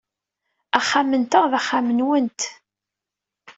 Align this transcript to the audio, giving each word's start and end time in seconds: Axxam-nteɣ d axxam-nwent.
Axxam-nteɣ 0.77 1.43
d 1.51 1.53
axxam-nwent. 1.59 2.41